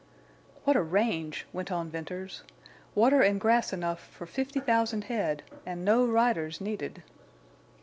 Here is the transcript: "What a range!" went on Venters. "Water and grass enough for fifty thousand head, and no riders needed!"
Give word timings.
"What 0.63 0.75
a 0.75 0.81
range!" 0.81 1.45
went 1.53 1.71
on 1.71 1.91
Venters. 1.91 2.41
"Water 2.95 3.21
and 3.21 3.39
grass 3.39 3.71
enough 3.71 3.99
for 3.99 4.25
fifty 4.25 4.59
thousand 4.59 5.03
head, 5.03 5.43
and 5.63 5.85
no 5.85 6.07
riders 6.07 6.59
needed!" 6.59 7.03